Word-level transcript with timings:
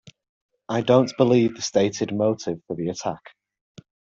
I 0.67 0.81
don't 0.81 1.13
believe 1.15 1.53
the 1.55 1.61
stated 1.61 2.11
motive 2.11 2.63
for 2.65 2.75
the 2.75 2.89
attack. 2.89 3.35